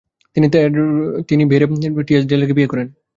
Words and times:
তিনি 1.29 1.43
ভেরে 1.51 1.65
টিয়াসডেলকে 2.07 2.53
বিয়ে 2.57 2.71
করেন। 2.71 2.87